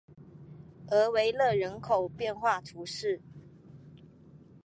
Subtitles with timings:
[0.87, 3.21] 厄维勒人口变化图示